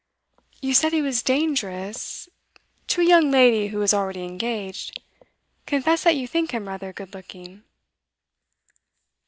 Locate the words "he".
0.93-1.01